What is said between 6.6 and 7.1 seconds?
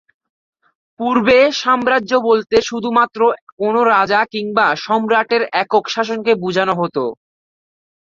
হত।